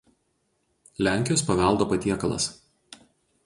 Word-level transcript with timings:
Lenkijos 1.07 1.45
paveldo 1.51 1.89
patiekalas. 1.95 2.51